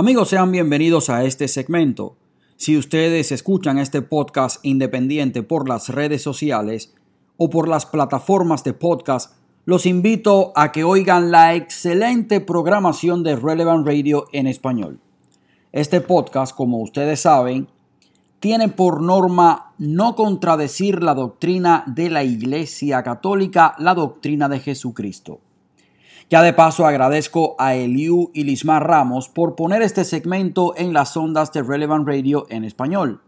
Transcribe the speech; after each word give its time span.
Amigos, 0.00 0.30
sean 0.30 0.50
bienvenidos 0.50 1.10
a 1.10 1.24
este 1.24 1.46
segmento. 1.46 2.16
Si 2.56 2.78
ustedes 2.78 3.32
escuchan 3.32 3.76
este 3.76 4.00
podcast 4.00 4.64
independiente 4.64 5.42
por 5.42 5.68
las 5.68 5.90
redes 5.90 6.22
sociales 6.22 6.94
o 7.36 7.50
por 7.50 7.68
las 7.68 7.84
plataformas 7.84 8.64
de 8.64 8.72
podcast, 8.72 9.34
los 9.66 9.84
invito 9.84 10.54
a 10.56 10.72
que 10.72 10.84
oigan 10.84 11.30
la 11.30 11.54
excelente 11.54 12.40
programación 12.40 13.22
de 13.22 13.36
Relevant 13.36 13.86
Radio 13.86 14.24
en 14.32 14.46
español. 14.46 15.00
Este 15.70 16.00
podcast, 16.00 16.56
como 16.56 16.78
ustedes 16.78 17.20
saben, 17.20 17.68
tiene 18.38 18.70
por 18.70 19.02
norma 19.02 19.74
no 19.76 20.16
contradecir 20.16 21.02
la 21.02 21.12
doctrina 21.12 21.84
de 21.86 22.08
la 22.08 22.24
Iglesia 22.24 23.02
Católica, 23.02 23.74
la 23.76 23.92
doctrina 23.92 24.48
de 24.48 24.60
Jesucristo. 24.60 25.40
Ya 26.30 26.42
de 26.42 26.52
paso 26.52 26.86
agradezco 26.86 27.56
a 27.58 27.74
Eliu 27.74 28.30
y 28.32 28.44
Lismar 28.44 28.86
Ramos 28.86 29.28
por 29.28 29.56
poner 29.56 29.82
este 29.82 30.04
segmento 30.04 30.74
en 30.76 30.92
las 30.92 31.16
ondas 31.16 31.52
de 31.52 31.64
Relevant 31.64 32.06
Radio 32.06 32.46
en 32.50 32.62
español. 32.62 33.20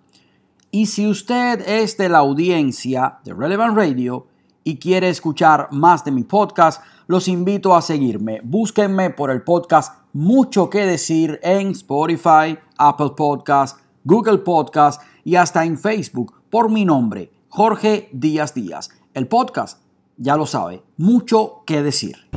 Y 0.70 0.86
si 0.86 1.08
usted 1.08 1.68
es 1.68 1.96
de 1.96 2.08
la 2.08 2.18
audiencia 2.18 3.18
de 3.24 3.34
Relevant 3.34 3.76
Radio 3.76 4.28
y 4.62 4.76
quiere 4.76 5.08
escuchar 5.08 5.66
más 5.72 6.04
de 6.04 6.12
mi 6.12 6.22
podcast, 6.22 6.80
los 7.08 7.26
invito 7.26 7.74
a 7.74 7.82
seguirme. 7.82 8.40
Búsquenme 8.44 9.10
por 9.10 9.32
el 9.32 9.42
podcast 9.42 9.94
Mucho 10.12 10.70
que 10.70 10.86
decir 10.86 11.40
en 11.42 11.70
Spotify, 11.70 12.56
Apple 12.78 13.14
Podcast, 13.16 13.80
Google 14.04 14.38
Podcast 14.38 15.02
y 15.24 15.34
hasta 15.34 15.64
en 15.64 15.76
Facebook 15.76 16.34
por 16.50 16.70
mi 16.70 16.84
nombre, 16.84 17.32
Jorge 17.48 18.10
Díaz 18.12 18.54
Díaz. 18.54 18.90
El 19.12 19.26
podcast, 19.26 19.80
ya 20.16 20.36
lo 20.36 20.46
sabe, 20.46 20.84
mucho 20.96 21.64
que 21.66 21.82
decir. 21.82 22.28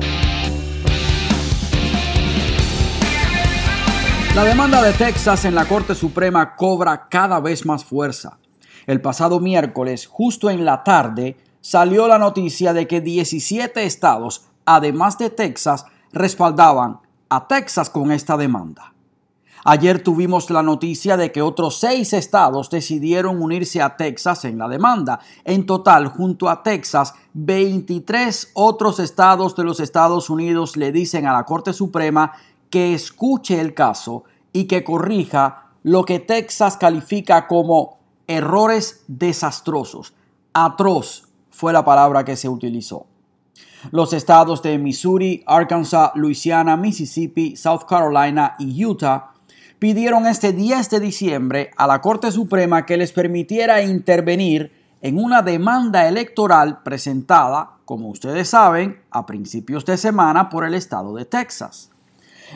La 4.36 4.44
demanda 4.44 4.82
de 4.82 4.92
Texas 4.92 5.46
en 5.46 5.54
la 5.54 5.64
Corte 5.64 5.94
Suprema 5.94 6.56
cobra 6.56 7.08
cada 7.08 7.40
vez 7.40 7.64
más 7.64 7.86
fuerza. 7.86 8.36
El 8.86 9.00
pasado 9.00 9.40
miércoles, 9.40 10.06
justo 10.06 10.50
en 10.50 10.66
la 10.66 10.84
tarde, 10.84 11.38
salió 11.62 12.06
la 12.06 12.18
noticia 12.18 12.74
de 12.74 12.86
que 12.86 13.00
17 13.00 13.84
estados, 13.84 14.44
además 14.66 15.16
de 15.16 15.30
Texas, 15.30 15.86
respaldaban 16.12 17.00
a 17.30 17.48
Texas 17.48 17.88
con 17.88 18.12
esta 18.12 18.36
demanda. 18.36 18.92
Ayer 19.64 20.02
tuvimos 20.02 20.50
la 20.50 20.62
noticia 20.62 21.16
de 21.16 21.32
que 21.32 21.40
otros 21.40 21.80
seis 21.80 22.12
estados 22.12 22.68
decidieron 22.68 23.42
unirse 23.42 23.80
a 23.80 23.96
Texas 23.96 24.44
en 24.44 24.58
la 24.58 24.68
demanda. 24.68 25.18
En 25.44 25.64
total, 25.64 26.08
junto 26.08 26.50
a 26.50 26.62
Texas, 26.62 27.14
23 27.32 28.50
otros 28.52 29.00
estados 29.00 29.56
de 29.56 29.64
los 29.64 29.80
Estados 29.80 30.28
Unidos 30.28 30.76
le 30.76 30.92
dicen 30.92 31.26
a 31.26 31.32
la 31.32 31.44
Corte 31.44 31.72
Suprema 31.72 32.32
que 32.70 32.94
escuche 32.94 33.60
el 33.60 33.74
caso 33.74 34.24
y 34.52 34.64
que 34.64 34.84
corrija 34.84 35.70
lo 35.82 36.04
que 36.04 36.18
Texas 36.18 36.76
califica 36.76 37.46
como 37.46 37.98
errores 38.26 39.04
desastrosos. 39.06 40.14
Atroz 40.52 41.28
fue 41.50 41.72
la 41.72 41.84
palabra 41.84 42.24
que 42.24 42.36
se 42.36 42.48
utilizó. 42.48 43.06
Los 43.92 44.12
estados 44.12 44.62
de 44.62 44.78
Missouri, 44.78 45.44
Arkansas, 45.46 46.10
Louisiana, 46.14 46.76
Mississippi, 46.76 47.56
South 47.56 47.84
Carolina 47.88 48.56
y 48.58 48.84
Utah 48.84 49.32
pidieron 49.78 50.26
este 50.26 50.52
10 50.52 50.90
de 50.90 51.00
diciembre 51.00 51.70
a 51.76 51.86
la 51.86 52.00
Corte 52.00 52.32
Suprema 52.32 52.86
que 52.86 52.96
les 52.96 53.12
permitiera 53.12 53.82
intervenir 53.82 54.72
en 55.02 55.22
una 55.22 55.42
demanda 55.42 56.08
electoral 56.08 56.82
presentada, 56.82 57.76
como 57.84 58.08
ustedes 58.08 58.48
saben, 58.48 59.00
a 59.10 59.26
principios 59.26 59.84
de 59.84 59.96
semana 59.98 60.48
por 60.48 60.64
el 60.64 60.74
estado 60.74 61.14
de 61.14 61.26
Texas. 61.26 61.90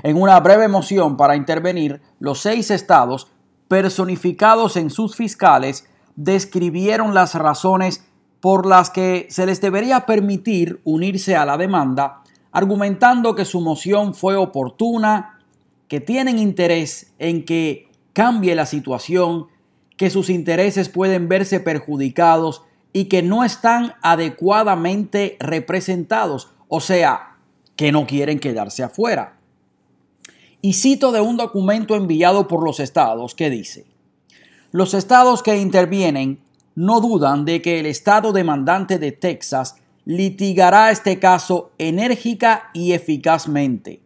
En 0.02 0.20
una 0.20 0.38
breve 0.40 0.68
moción 0.68 1.16
para 1.16 1.36
intervenir, 1.36 2.00
los 2.18 2.40
seis 2.40 2.70
estados, 2.70 3.28
personificados 3.68 4.76
en 4.76 4.90
sus 4.90 5.16
fiscales, 5.16 5.86
describieron 6.16 7.14
las 7.14 7.34
razones 7.34 8.04
por 8.40 8.66
las 8.66 8.90
que 8.90 9.26
se 9.30 9.46
les 9.46 9.60
debería 9.60 10.06
permitir 10.06 10.80
unirse 10.84 11.36
a 11.36 11.44
la 11.44 11.56
demanda, 11.56 12.22
argumentando 12.52 13.34
que 13.34 13.44
su 13.44 13.60
moción 13.60 14.14
fue 14.14 14.36
oportuna, 14.36 15.38
que 15.88 16.00
tienen 16.00 16.38
interés 16.38 17.12
en 17.18 17.44
que 17.44 17.88
cambie 18.12 18.54
la 18.54 18.66
situación, 18.66 19.46
que 19.96 20.10
sus 20.10 20.30
intereses 20.30 20.88
pueden 20.88 21.28
verse 21.28 21.60
perjudicados 21.60 22.62
y 22.92 23.04
que 23.04 23.22
no 23.22 23.44
están 23.44 23.94
adecuadamente 24.02 25.36
representados, 25.38 26.52
o 26.68 26.80
sea, 26.80 27.36
que 27.76 27.92
no 27.92 28.06
quieren 28.06 28.40
quedarse 28.40 28.82
afuera. 28.82 29.39
Y 30.62 30.74
cito 30.74 31.10
de 31.12 31.20
un 31.20 31.36
documento 31.36 31.96
enviado 31.96 32.46
por 32.46 32.62
los 32.62 32.80
estados 32.80 33.34
que 33.34 33.48
dice, 33.48 33.86
los 34.72 34.94
estados 34.94 35.42
que 35.42 35.56
intervienen 35.56 36.40
no 36.74 37.00
dudan 37.00 37.44
de 37.44 37.62
que 37.62 37.80
el 37.80 37.86
estado 37.86 38.32
demandante 38.32 38.98
de 38.98 39.12
Texas 39.12 39.76
litigará 40.04 40.90
este 40.90 41.18
caso 41.18 41.72
enérgica 41.78 42.70
y 42.74 42.92
eficazmente, 42.92 44.02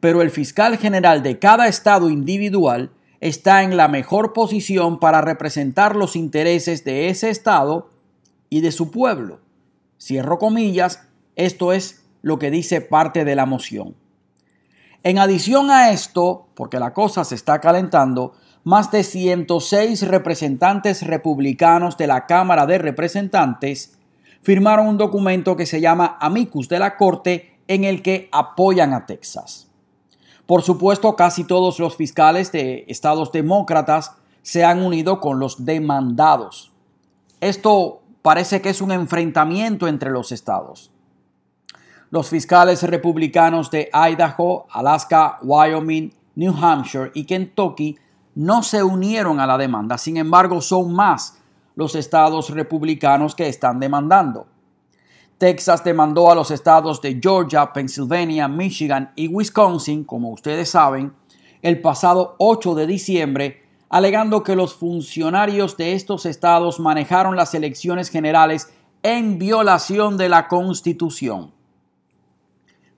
pero 0.00 0.22
el 0.22 0.30
fiscal 0.30 0.78
general 0.78 1.22
de 1.22 1.38
cada 1.38 1.68
estado 1.68 2.10
individual 2.10 2.90
está 3.20 3.62
en 3.62 3.76
la 3.76 3.86
mejor 3.86 4.32
posición 4.32 4.98
para 4.98 5.20
representar 5.20 5.94
los 5.94 6.16
intereses 6.16 6.84
de 6.84 7.08
ese 7.08 7.30
estado 7.30 7.90
y 8.50 8.62
de 8.62 8.72
su 8.72 8.90
pueblo. 8.90 9.40
Cierro 10.00 10.38
comillas, 10.38 11.06
esto 11.36 11.72
es 11.72 12.02
lo 12.22 12.38
que 12.38 12.50
dice 12.50 12.80
parte 12.80 13.24
de 13.24 13.36
la 13.36 13.46
moción. 13.46 14.01
En 15.04 15.18
adición 15.18 15.70
a 15.70 15.90
esto, 15.90 16.46
porque 16.54 16.78
la 16.78 16.92
cosa 16.94 17.24
se 17.24 17.34
está 17.34 17.60
calentando, 17.60 18.34
más 18.62 18.92
de 18.92 19.02
106 19.02 20.06
representantes 20.06 21.04
republicanos 21.04 21.96
de 21.96 22.06
la 22.06 22.26
Cámara 22.26 22.66
de 22.66 22.78
Representantes 22.78 23.98
firmaron 24.42 24.86
un 24.86 24.98
documento 24.98 25.56
que 25.56 25.66
se 25.66 25.80
llama 25.80 26.18
Amicus 26.20 26.68
de 26.68 26.78
la 26.78 26.96
Corte 26.96 27.58
en 27.66 27.84
el 27.84 28.02
que 28.02 28.28
apoyan 28.30 28.92
a 28.92 29.06
Texas. 29.06 29.68
Por 30.46 30.62
supuesto, 30.62 31.16
casi 31.16 31.44
todos 31.44 31.80
los 31.80 31.96
fiscales 31.96 32.52
de 32.52 32.84
estados 32.88 33.32
demócratas 33.32 34.12
se 34.42 34.64
han 34.64 34.82
unido 34.82 35.20
con 35.20 35.38
los 35.38 35.64
demandados. 35.64 36.72
Esto 37.40 38.02
parece 38.22 38.60
que 38.60 38.70
es 38.70 38.80
un 38.80 38.92
enfrentamiento 38.92 39.88
entre 39.88 40.10
los 40.10 40.30
estados. 40.30 40.92
Los 42.12 42.28
fiscales 42.28 42.82
republicanos 42.82 43.70
de 43.70 43.88
Idaho, 43.94 44.66
Alaska, 44.70 45.38
Wyoming, 45.40 46.12
New 46.34 46.54
Hampshire 46.54 47.10
y 47.14 47.24
Kentucky 47.24 47.96
no 48.34 48.62
se 48.62 48.82
unieron 48.82 49.40
a 49.40 49.46
la 49.46 49.56
demanda. 49.56 49.96
Sin 49.96 50.18
embargo, 50.18 50.60
son 50.60 50.92
más 50.92 51.38
los 51.74 51.94
estados 51.94 52.50
republicanos 52.50 53.34
que 53.34 53.48
están 53.48 53.80
demandando. 53.80 54.46
Texas 55.38 55.82
demandó 55.82 56.30
a 56.30 56.34
los 56.34 56.50
estados 56.50 57.00
de 57.00 57.18
Georgia, 57.18 57.72
Pennsylvania, 57.72 58.46
Michigan 58.46 59.10
y 59.16 59.28
Wisconsin, 59.28 60.04
como 60.04 60.32
ustedes 60.32 60.68
saben, 60.68 61.14
el 61.62 61.80
pasado 61.80 62.34
8 62.36 62.74
de 62.74 62.86
diciembre, 62.86 63.62
alegando 63.88 64.42
que 64.42 64.54
los 64.54 64.74
funcionarios 64.74 65.78
de 65.78 65.94
estos 65.94 66.26
estados 66.26 66.78
manejaron 66.78 67.36
las 67.36 67.54
elecciones 67.54 68.10
generales 68.10 68.70
en 69.02 69.38
violación 69.38 70.18
de 70.18 70.28
la 70.28 70.46
Constitución. 70.46 71.51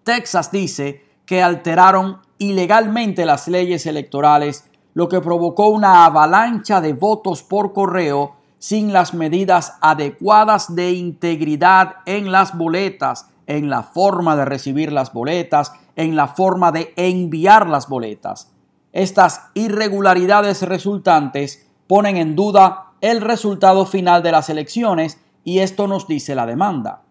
Texas 0.05 0.53
dice 0.53 1.05
que 1.27 1.43
alteraron 1.43 2.21
ilegalmente 2.39 3.25
las 3.25 3.49
leyes 3.49 3.87
electorales, 3.87 4.71
lo 4.93 5.09
que 5.09 5.21
provocó 5.21 5.69
una 5.69 6.05
avalancha 6.05 6.81
de 6.81 6.93
votos 6.93 7.43
por 7.43 7.73
correo 7.73 8.37
sin 8.59 8.93
las 8.93 9.15
medidas 9.15 9.75
adecuadas 9.81 10.75
de 10.75 10.93
integridad 10.93 11.97
en 12.07 12.31
las 12.31 12.57
boletas, 12.57 13.29
en 13.47 13.69
la 13.69 13.83
forma 13.83 14.37
de 14.37 14.45
recibir 14.45 14.93
las 14.93 15.13
boletas, 15.13 15.73
en 15.97 16.17
la 16.17 16.29
forma 16.29 16.73
de 16.73 16.93
enviar 16.97 17.69
las 17.69 17.89
boletas. 17.89 18.53
Estas 18.93 19.43
irregularidades 19.55 20.63
resultantes 20.63 21.67
ponen 21.87 22.17
en 22.17 22.37
duda 22.37 22.93
el 23.01 23.21
resultado 23.21 23.85
final 23.87 24.23
de 24.23 24.33
las 24.33 24.49
elecciones 24.49 25.19
y 25.45 25.59
esto 25.59 25.87
nos 25.87 26.07
dice 26.07 26.35
la 26.35 26.47
demanda. 26.47 27.03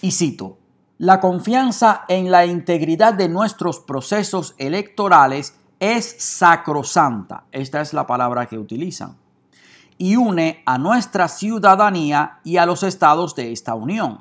Y 0.00 0.12
cito, 0.12 0.58
la 1.02 1.18
confianza 1.18 2.04
en 2.06 2.30
la 2.30 2.46
integridad 2.46 3.12
de 3.12 3.28
nuestros 3.28 3.80
procesos 3.80 4.54
electorales 4.56 5.56
es 5.80 6.14
sacrosanta. 6.20 7.42
Esta 7.50 7.80
es 7.80 7.92
la 7.92 8.06
palabra 8.06 8.46
que 8.46 8.56
utilizan. 8.56 9.16
Y 9.98 10.14
une 10.14 10.62
a 10.64 10.78
nuestra 10.78 11.26
ciudadanía 11.26 12.38
y 12.44 12.58
a 12.58 12.66
los 12.66 12.84
estados 12.84 13.34
de 13.34 13.50
esta 13.50 13.74
unión. 13.74 14.20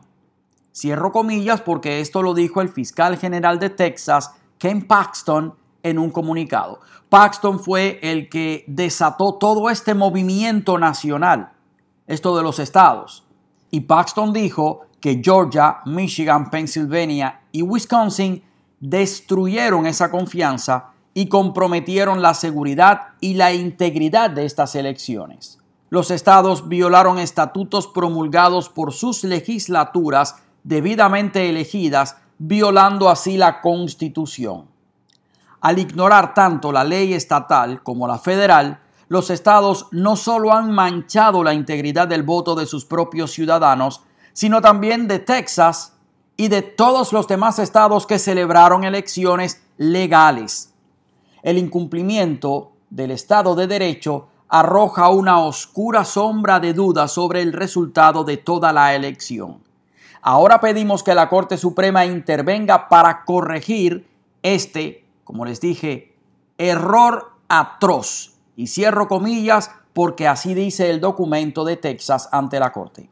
Cierro 0.73 1.11
comillas 1.11 1.61
porque 1.61 2.01
esto 2.01 2.23
lo 2.23 2.33
dijo 2.33 2.61
el 2.61 2.69
fiscal 2.69 3.15
general 3.15 3.59
de 3.59 3.69
Texas, 3.69 4.33
Ken 4.57 4.87
Paxton, 4.87 5.53
en 5.83 5.99
un 5.99 6.09
comunicado. 6.09 6.79
Paxton 7.09 7.59
fue 7.59 7.99
el 8.01 8.27
que 8.27 8.65
desató 8.65 9.35
todo 9.35 9.69
este 9.69 9.93
movimiento 9.93 10.79
nacional, 10.79 11.51
esto 12.07 12.35
de 12.35 12.41
los 12.41 12.57
estados. 12.57 13.23
Y 13.69 13.81
Paxton 13.81 14.33
dijo 14.33 14.87
que 15.01 15.19
Georgia, 15.23 15.79
Michigan, 15.85 16.49
Pennsylvania 16.49 17.41
y 17.51 17.63
Wisconsin 17.63 18.43
destruyeron 18.79 19.85
esa 19.87 20.09
confianza 20.09 20.91
y 21.13 21.27
comprometieron 21.27 22.21
la 22.21 22.33
seguridad 22.33 23.09
y 23.19 23.33
la 23.33 23.51
integridad 23.51 24.29
de 24.29 24.45
estas 24.45 24.75
elecciones. 24.75 25.59
Los 25.89 26.09
estados 26.09 26.69
violaron 26.69 27.19
estatutos 27.19 27.87
promulgados 27.87 28.69
por 28.69 28.93
sus 28.93 29.25
legislaturas 29.25 30.37
debidamente 30.63 31.49
elegidas, 31.49 32.15
violando 32.37 33.09
así 33.09 33.37
la 33.37 33.59
Constitución. 33.59 34.67
Al 35.59 35.79
ignorar 35.79 36.33
tanto 36.33 36.71
la 36.71 36.83
ley 36.83 37.13
estatal 37.13 37.83
como 37.83 38.07
la 38.07 38.17
federal, 38.17 38.79
los 39.09 39.29
estados 39.29 39.87
no 39.91 40.15
solo 40.15 40.53
han 40.53 40.71
manchado 40.71 41.43
la 41.43 41.53
integridad 41.53 42.07
del 42.07 42.23
voto 42.23 42.55
de 42.55 42.65
sus 42.65 42.85
propios 42.85 43.31
ciudadanos, 43.31 44.01
sino 44.33 44.61
también 44.61 45.07
de 45.07 45.19
Texas 45.19 45.93
y 46.37 46.47
de 46.47 46.61
todos 46.61 47.13
los 47.13 47.27
demás 47.27 47.59
estados 47.59 48.07
que 48.07 48.19
celebraron 48.19 48.83
elecciones 48.83 49.61
legales. 49.77 50.73
El 51.43 51.57
incumplimiento 51.57 52.71
del 52.89 53.11
Estado 53.11 53.55
de 53.55 53.67
Derecho 53.67 54.27
arroja 54.47 55.09
una 55.09 55.39
oscura 55.39 56.03
sombra 56.03 56.59
de 56.59 56.73
duda 56.73 57.07
sobre 57.07 57.41
el 57.41 57.53
resultado 57.53 58.23
de 58.23 58.37
toda 58.37 58.73
la 58.73 58.95
elección. 58.95 59.63
Ahora 60.21 60.59
pedimos 60.59 61.03
que 61.03 61.15
la 61.15 61.29
Corte 61.29 61.57
Suprema 61.57 62.05
intervenga 62.05 62.89
para 62.89 63.23
corregir 63.23 64.07
este, 64.43 65.05
como 65.23 65.45
les 65.45 65.61
dije, 65.61 66.15
error 66.57 67.31
atroz. 67.47 68.33
Y 68.55 68.67
cierro 68.67 69.07
comillas 69.07 69.71
porque 69.93 70.27
así 70.27 70.53
dice 70.53 70.89
el 70.89 70.99
documento 70.99 71.63
de 71.63 71.77
Texas 71.77 72.29
ante 72.31 72.59
la 72.59 72.71
Corte. 72.71 73.09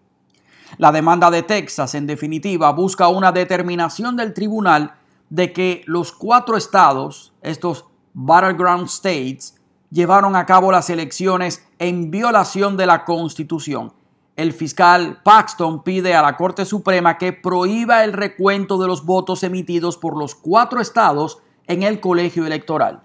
La 0.80 0.94
demanda 0.94 1.30
de 1.30 1.44
Texas, 1.44 1.94
en 1.94 2.08
definitiva, 2.08 2.72
busca 2.72 3.10
una 3.10 3.34
determinación 3.34 4.16
del 4.16 4.34
tribunal 4.34 4.94
de 5.30 5.52
que 5.52 5.84
los 5.88 6.14
cuatro 6.14 6.56
estados, 6.56 7.34
estos 7.42 7.84
battleground 8.14 8.86
states, 8.88 9.56
llevaron 9.92 10.38
a 10.38 10.46
cabo 10.46 10.72
las 10.72 10.90
elecciones 10.90 11.68
en 11.80 12.10
violación 12.12 12.78
de 12.78 12.86
la 12.86 13.04
Constitución. 13.04 13.92
El 14.38 14.54
fiscal 14.54 15.20
Paxton 15.22 15.84
pide 15.84 16.16
a 16.16 16.22
la 16.22 16.38
Corte 16.38 16.64
Suprema 16.64 17.18
que 17.18 17.34
prohíba 17.34 18.06
el 18.06 18.14
recuento 18.14 18.78
de 18.78 18.88
los 18.88 19.06
votos 19.06 19.44
emitidos 19.44 19.98
por 19.98 20.18
los 20.18 20.34
cuatro 20.34 20.80
estados 20.80 21.40
en 21.68 21.84
el 21.84 22.00
colegio 22.00 22.46
electoral. 22.46 23.02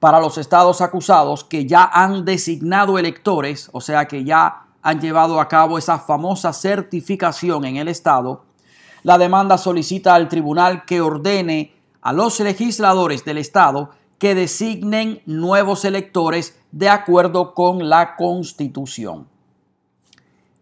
Para 0.00 0.18
los 0.18 0.38
estados 0.38 0.80
acusados 0.80 1.44
que 1.44 1.66
ya 1.66 1.84
han 1.84 2.24
designado 2.24 2.98
electores, 2.98 3.68
o 3.72 3.82
sea 3.82 4.08
que 4.08 4.24
ya 4.24 4.65
han 4.86 5.00
llevado 5.00 5.40
a 5.40 5.48
cabo 5.48 5.78
esa 5.78 5.98
famosa 5.98 6.52
certificación 6.52 7.64
en 7.64 7.76
el 7.76 7.88
estado, 7.88 8.44
la 9.02 9.18
demanda 9.18 9.58
solicita 9.58 10.14
al 10.14 10.28
tribunal 10.28 10.84
que 10.84 11.00
ordene 11.00 11.74
a 12.02 12.12
los 12.12 12.38
legisladores 12.38 13.24
del 13.24 13.38
estado 13.38 13.90
que 14.18 14.36
designen 14.36 15.22
nuevos 15.26 15.84
electores 15.84 16.56
de 16.70 16.88
acuerdo 16.88 17.52
con 17.52 17.88
la 17.88 18.14
Constitución. 18.14 19.26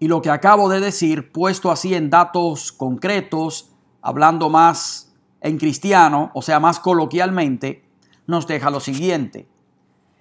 Y 0.01 0.09
lo 0.09 0.23
que 0.23 0.31
acabo 0.31 0.71
de 0.71 0.81
decir, 0.81 1.31
puesto 1.31 1.71
así 1.71 1.95
en 1.95 2.09
datos 2.09 2.73
concretos, 2.73 3.73
hablando 4.01 4.49
más 4.49 5.13
en 5.43 5.59
cristiano, 5.59 6.31
o 6.33 6.41
sea, 6.41 6.61
más 6.61 6.81
coloquialmente, 6.81 7.85
nos 8.27 8.47
deja 8.47 8.71
lo 8.71 8.81
siguiente. 8.81 9.47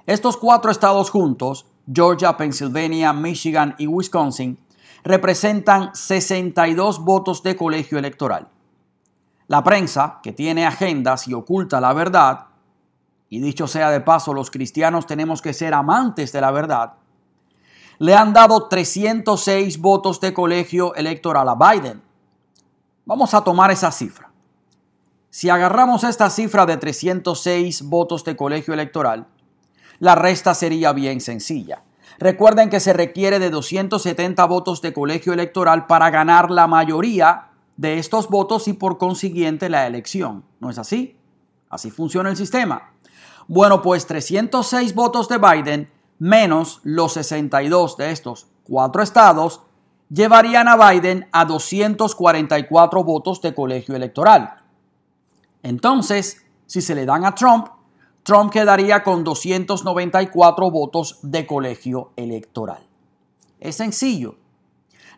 Estos 0.05 0.35
cuatro 0.35 0.71
estados 0.71 1.09
juntos, 1.09 1.67
Georgia, 1.91 2.37
Pennsylvania, 2.37 3.13
Michigan 3.13 3.75
y 3.77 3.87
Wisconsin, 3.87 4.57
representan 5.03 5.93
62 5.93 6.99
votos 7.03 7.43
de 7.43 7.55
colegio 7.55 7.97
electoral. 7.97 8.47
La 9.47 9.63
prensa, 9.63 10.19
que 10.23 10.31
tiene 10.31 10.65
agendas 10.65 11.27
y 11.27 11.33
oculta 11.33 11.81
la 11.81 11.93
verdad, 11.93 12.47
y 13.29 13.39
dicho 13.39 13.67
sea 13.67 13.89
de 13.89 13.99
paso, 13.99 14.33
los 14.33 14.51
cristianos 14.51 15.05
tenemos 15.07 15.41
que 15.41 15.53
ser 15.53 15.73
amantes 15.73 16.31
de 16.31 16.41
la 16.41 16.51
verdad, 16.51 16.93
le 17.99 18.15
han 18.15 18.33
dado 18.33 18.67
306 18.67 19.79
votos 19.79 20.19
de 20.19 20.33
colegio 20.33 20.95
electoral 20.95 21.47
a 21.49 21.55
Biden. 21.55 22.01
Vamos 23.05 23.33
a 23.33 23.43
tomar 23.43 23.71
esa 23.71 23.91
cifra. 23.91 24.31
Si 25.29 25.49
agarramos 25.49 26.03
esta 26.03 26.29
cifra 26.29 26.65
de 26.65 26.77
306 26.77 27.83
votos 27.83 28.23
de 28.23 28.35
colegio 28.35 28.73
electoral, 28.73 29.27
la 30.03 30.15
resta 30.15 30.53
sería 30.53 30.91
bien 30.91 31.21
sencilla. 31.21 31.81
Recuerden 32.19 32.69
que 32.69 32.81
se 32.81 32.91
requiere 32.91 33.39
de 33.39 33.49
270 33.49 34.43
votos 34.47 34.81
de 34.81 34.91
colegio 34.91 35.31
electoral 35.31 35.87
para 35.87 36.09
ganar 36.09 36.51
la 36.51 36.67
mayoría 36.67 37.51
de 37.77 37.99
estos 37.99 38.27
votos 38.27 38.67
y 38.67 38.73
por 38.73 38.97
consiguiente 38.97 39.69
la 39.69 39.87
elección. 39.87 40.43
¿No 40.59 40.69
es 40.69 40.77
así? 40.77 41.15
Así 41.69 41.89
funciona 41.89 42.29
el 42.29 42.35
sistema. 42.35 42.91
Bueno, 43.47 43.81
pues 43.81 44.05
306 44.05 44.93
votos 44.93 45.29
de 45.29 45.37
Biden 45.37 45.89
menos 46.19 46.81
los 46.83 47.13
62 47.13 47.95
de 47.95 48.11
estos 48.11 48.47
cuatro 48.65 49.03
estados 49.03 49.61
llevarían 50.09 50.67
a 50.67 50.75
Biden 50.75 51.29
a 51.31 51.45
244 51.45 53.05
votos 53.05 53.41
de 53.41 53.55
colegio 53.55 53.95
electoral. 53.95 54.63
Entonces, 55.61 56.45
si 56.65 56.81
se 56.81 56.93
le 56.93 57.05
dan 57.05 57.23
a 57.23 57.33
Trump, 57.33 57.67
Trump 58.23 58.53
quedaría 58.53 59.03
con 59.03 59.25
294 59.25 60.71
votos 60.71 61.19
de 61.23 61.45
colegio 61.45 62.11
electoral. 62.15 62.87
Es 63.59 63.75
sencillo. 63.75 64.35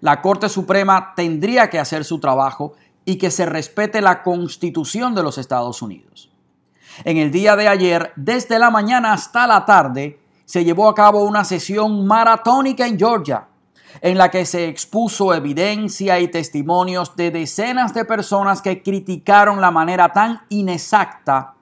La 0.01 0.23
Corte 0.23 0.49
Suprema 0.49 1.13
tendría 1.15 1.69
que 1.69 1.79
hacer 1.79 2.03
su 2.03 2.19
trabajo 2.19 2.73
y 3.05 3.17
que 3.17 3.29
se 3.29 3.45
respete 3.45 4.01
la 4.01 4.23
constitución 4.23 5.13
de 5.13 5.21
los 5.21 5.37
Estados 5.37 5.83
Unidos. 5.83 6.31
En 7.03 7.17
el 7.17 7.31
día 7.31 7.55
de 7.55 7.67
ayer, 7.67 8.11
desde 8.15 8.57
la 8.57 8.71
mañana 8.71 9.13
hasta 9.13 9.45
la 9.45 9.65
tarde, 9.65 10.19
se 10.45 10.63
llevó 10.63 10.89
a 10.89 10.95
cabo 10.95 11.23
una 11.25 11.43
sesión 11.43 12.07
maratónica 12.07 12.87
en 12.87 12.97
Georgia, 12.97 13.47
en 14.01 14.17
la 14.17 14.31
que 14.31 14.45
se 14.45 14.67
expuso 14.67 15.33
evidencia 15.33 16.19
y 16.19 16.27
testimonios 16.27 17.15
de 17.15 17.29
decenas 17.29 17.93
de 17.93 18.05
personas 18.05 18.63
que 18.63 18.81
criticaron 18.81 19.61
la 19.61 19.71
manera 19.71 20.09
tan 20.11 20.41
inexacta 20.49 21.54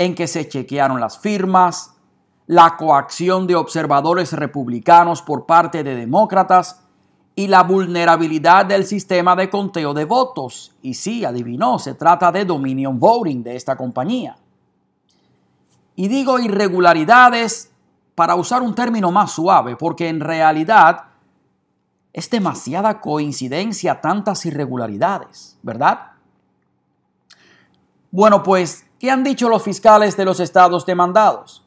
en 0.00 0.14
que 0.14 0.26
se 0.26 0.48
chequearon 0.48 0.98
las 0.98 1.18
firmas, 1.18 1.94
la 2.46 2.78
coacción 2.78 3.46
de 3.46 3.54
observadores 3.54 4.32
republicanos 4.32 5.20
por 5.20 5.44
parte 5.44 5.84
de 5.84 5.94
demócratas 5.94 6.86
y 7.34 7.48
la 7.48 7.64
vulnerabilidad 7.64 8.64
del 8.64 8.86
sistema 8.86 9.36
de 9.36 9.50
conteo 9.50 9.92
de 9.92 10.06
votos. 10.06 10.74
Y 10.80 10.94
sí, 10.94 11.26
adivinó, 11.26 11.78
se 11.78 11.92
trata 11.92 12.32
de 12.32 12.46
Dominion 12.46 12.98
Voting 12.98 13.42
de 13.42 13.56
esta 13.56 13.76
compañía. 13.76 14.38
Y 15.96 16.08
digo 16.08 16.38
irregularidades 16.38 17.70
para 18.14 18.36
usar 18.36 18.62
un 18.62 18.74
término 18.74 19.12
más 19.12 19.32
suave, 19.32 19.76
porque 19.76 20.08
en 20.08 20.20
realidad 20.20 21.08
es 22.14 22.30
demasiada 22.30 23.02
coincidencia 23.02 24.00
tantas 24.00 24.46
irregularidades, 24.46 25.58
¿verdad? 25.62 26.12
Bueno, 28.10 28.42
pues, 28.42 28.86
¿qué 29.00 29.10
han 29.10 29.24
dicho 29.24 29.48
los 29.48 29.62
fiscales 29.62 30.16
de 30.16 30.26
los 30.26 30.38
estados 30.38 30.84
demandados? 30.84 31.66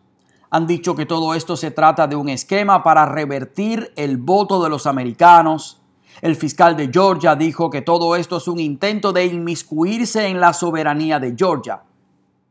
Han 0.51 0.67
dicho 0.67 0.95
que 0.95 1.07
todo 1.07 1.33
esto 1.33 1.57
se 1.57 1.71
trata 1.71 2.05
de 2.05 2.15
un 2.15 2.29
esquema 2.29 2.83
para 2.83 3.07
revertir 3.07 3.91
el 3.95 4.17
voto 4.17 4.63
de 4.63 4.69
los 4.69 4.85
americanos. 4.85 5.81
El 6.21 6.35
fiscal 6.35 6.77
de 6.77 6.91
Georgia 6.93 7.35
dijo 7.35 7.71
que 7.71 7.81
todo 7.81 8.15
esto 8.15 8.37
es 8.37 8.47
un 8.47 8.59
intento 8.59 9.11
de 9.11 9.25
inmiscuirse 9.25 10.27
en 10.27 10.39
la 10.39 10.53
soberanía 10.53 11.19
de 11.19 11.33
Georgia. 11.35 11.81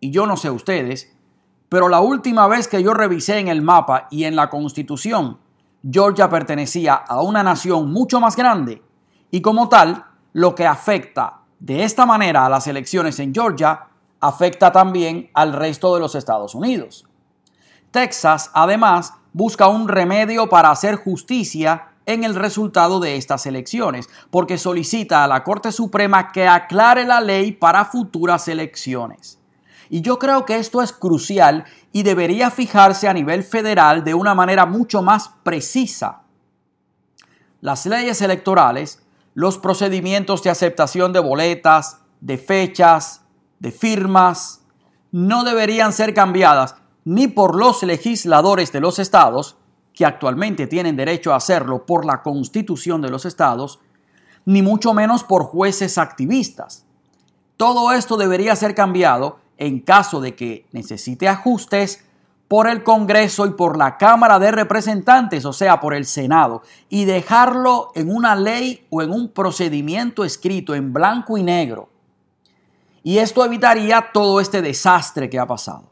Y 0.00 0.10
yo 0.10 0.26
no 0.26 0.36
sé 0.36 0.50
ustedes, 0.50 1.16
pero 1.68 1.88
la 1.88 2.00
última 2.00 2.48
vez 2.48 2.66
que 2.66 2.82
yo 2.82 2.92
revisé 2.92 3.38
en 3.38 3.46
el 3.46 3.62
mapa 3.62 4.08
y 4.10 4.24
en 4.24 4.34
la 4.34 4.50
constitución, 4.50 5.38
Georgia 5.88 6.28
pertenecía 6.28 6.94
a 6.94 7.22
una 7.22 7.44
nación 7.44 7.92
mucho 7.92 8.18
más 8.18 8.34
grande 8.34 8.82
y 9.30 9.40
como 9.40 9.68
tal, 9.68 10.06
lo 10.32 10.56
que 10.56 10.66
afecta 10.66 11.42
de 11.60 11.84
esta 11.84 12.04
manera 12.04 12.44
a 12.44 12.48
las 12.48 12.66
elecciones 12.66 13.20
en 13.20 13.32
Georgia 13.32 13.91
afecta 14.22 14.70
también 14.72 15.30
al 15.34 15.52
resto 15.52 15.92
de 15.92 16.00
los 16.00 16.14
Estados 16.14 16.54
Unidos. 16.54 17.04
Texas, 17.90 18.50
además, 18.54 19.12
busca 19.32 19.66
un 19.66 19.88
remedio 19.88 20.48
para 20.48 20.70
hacer 20.70 20.94
justicia 20.94 21.88
en 22.06 22.24
el 22.24 22.36
resultado 22.36 23.00
de 23.00 23.16
estas 23.16 23.46
elecciones, 23.46 24.08
porque 24.30 24.58
solicita 24.58 25.24
a 25.24 25.28
la 25.28 25.42
Corte 25.42 25.72
Suprema 25.72 26.30
que 26.32 26.46
aclare 26.46 27.04
la 27.04 27.20
ley 27.20 27.52
para 27.52 27.84
futuras 27.84 28.46
elecciones. 28.48 29.38
Y 29.90 30.00
yo 30.00 30.18
creo 30.18 30.46
que 30.46 30.56
esto 30.56 30.82
es 30.82 30.92
crucial 30.92 31.64
y 31.92 32.04
debería 32.04 32.50
fijarse 32.50 33.08
a 33.08 33.12
nivel 33.12 33.42
federal 33.42 34.04
de 34.04 34.14
una 34.14 34.34
manera 34.34 34.66
mucho 34.66 35.02
más 35.02 35.30
precisa. 35.42 36.22
Las 37.60 37.86
leyes 37.86 38.22
electorales, 38.22 39.02
los 39.34 39.58
procedimientos 39.58 40.42
de 40.42 40.50
aceptación 40.50 41.12
de 41.12 41.20
boletas, 41.20 41.98
de 42.20 42.38
fechas, 42.38 43.21
de 43.62 43.70
firmas, 43.70 44.60
no 45.12 45.44
deberían 45.44 45.92
ser 45.92 46.12
cambiadas 46.14 46.74
ni 47.04 47.28
por 47.28 47.56
los 47.56 47.82
legisladores 47.84 48.72
de 48.72 48.80
los 48.80 48.98
estados, 48.98 49.56
que 49.94 50.04
actualmente 50.04 50.66
tienen 50.66 50.96
derecho 50.96 51.32
a 51.32 51.36
hacerlo 51.36 51.86
por 51.86 52.04
la 52.04 52.22
constitución 52.22 53.00
de 53.02 53.10
los 53.10 53.24
estados, 53.24 53.78
ni 54.44 54.62
mucho 54.62 54.94
menos 54.94 55.22
por 55.22 55.44
jueces 55.44 55.96
activistas. 55.96 56.84
Todo 57.56 57.92
esto 57.92 58.16
debería 58.16 58.56
ser 58.56 58.74
cambiado 58.74 59.38
en 59.58 59.78
caso 59.78 60.20
de 60.20 60.34
que 60.34 60.66
necesite 60.72 61.28
ajustes 61.28 62.04
por 62.48 62.68
el 62.68 62.82
Congreso 62.82 63.46
y 63.46 63.50
por 63.50 63.76
la 63.76 63.96
Cámara 63.96 64.40
de 64.40 64.50
Representantes, 64.50 65.44
o 65.44 65.52
sea, 65.52 65.78
por 65.78 65.94
el 65.94 66.04
Senado, 66.04 66.62
y 66.88 67.04
dejarlo 67.04 67.92
en 67.94 68.10
una 68.12 68.34
ley 68.34 68.86
o 68.90 69.02
en 69.02 69.12
un 69.12 69.28
procedimiento 69.28 70.24
escrito 70.24 70.74
en 70.74 70.92
blanco 70.92 71.38
y 71.38 71.44
negro. 71.44 71.91
Y 73.02 73.18
esto 73.18 73.44
evitaría 73.44 74.10
todo 74.12 74.40
este 74.40 74.62
desastre 74.62 75.28
que 75.28 75.38
ha 75.38 75.46
pasado. 75.46 75.84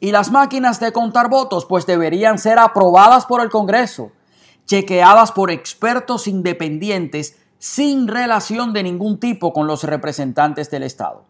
Y 0.00 0.10
las 0.10 0.30
máquinas 0.30 0.80
de 0.80 0.92
contar 0.92 1.28
votos 1.28 1.64
pues 1.64 1.86
deberían 1.86 2.38
ser 2.38 2.58
aprobadas 2.58 3.26
por 3.26 3.40
el 3.40 3.50
Congreso, 3.50 4.10
chequeadas 4.66 5.32
por 5.32 5.50
expertos 5.50 6.26
independientes 6.26 7.38
sin 7.58 8.08
relación 8.08 8.72
de 8.72 8.82
ningún 8.82 9.18
tipo 9.18 9.52
con 9.52 9.66
los 9.66 9.84
representantes 9.84 10.70
del 10.70 10.82
Estado. 10.82 11.24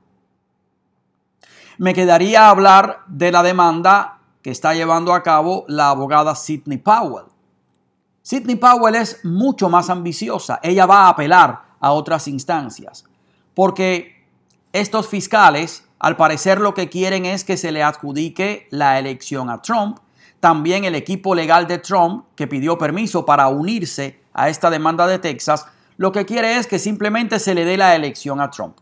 Me 1.79 1.95
quedaría 1.95 2.49
hablar 2.49 3.01
de 3.07 3.31
la 3.31 3.43
demanda 3.43 4.19
que 4.43 4.51
está 4.51 4.75
llevando 4.75 5.13
a 5.13 5.23
cabo 5.23 5.65
la 5.69 5.91
abogada 5.91 6.35
Sidney 6.35 6.79
Powell. 6.79 7.27
Sidney 8.23 8.57
Powell 8.57 8.95
es 8.95 9.25
mucho 9.25 9.69
más 9.69 9.91
ambiciosa. 9.91 10.61
Ella 10.63 10.87
va 10.87 11.03
a 11.03 11.09
apelar 11.11 11.63
a 11.81 11.93
otras 11.93 12.27
instancias 12.29 13.05
porque 13.55 14.14
estos 14.75 15.07
fiscales 15.07 15.85
al 16.01 16.17
parecer 16.17 16.61
lo 16.61 16.75
que 16.75 16.89
quieren 16.89 17.27
es 17.27 17.45
que 17.45 17.57
se 17.57 17.71
le 17.71 17.85
adjudique 17.85 18.67
la 18.71 18.99
elección 18.99 19.49
a 19.49 19.63
Trump. 19.63 19.99
También 20.41 20.85
el 20.85 20.97
equipo 20.97 21.37
legal 21.37 21.69
de 21.69 21.79
Trump, 21.79 22.27
que 22.35 22.49
pidió 22.49 22.77
permiso 22.77 23.25
para 23.25 23.47
unirse 23.47 24.21
a 24.33 24.49
esta 24.49 24.71
demanda 24.71 25.07
de 25.07 25.21
Texas, 25.21 25.65
lo 25.97 26.11
que 26.11 26.27
quiere 26.27 26.57
es 26.57 26.67
que 26.67 26.81
simplemente 26.81 27.39
se 27.39 27.55
le 27.55 27.65
dé 27.65 27.77
la 27.77 27.95
elección 27.95 28.41
a 28.41 28.51
Trump. 28.51 28.79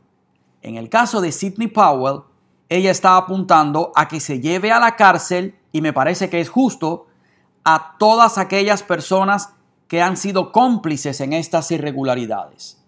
En 0.63 0.77
el 0.77 0.89
caso 0.89 1.21
de 1.21 1.31
Sidney 1.31 1.69
Powell, 1.69 2.23
ella 2.71 2.91
está 2.91 3.19
apuntando 3.19 3.93
a 3.95 4.09
que 4.09 4.19
se 4.19 4.41
lleve 4.41 4.73
a 4.73 4.81
la 4.81 4.97
cárcel, 4.97 5.55
y 5.73 5.83
me 5.83 5.93
parece 5.93 6.31
que 6.31 6.41
es 6.41 6.49
justo, 6.49 7.07
a 7.65 7.97
todas 7.99 8.39
aquellas 8.39 8.83
personas 8.83 9.51
que 9.89 10.01
han 10.01 10.17
sido 10.17 10.53
cómplices 10.53 11.21
en 11.21 11.35
estas 11.35 11.71
irregularidades. 11.71 12.83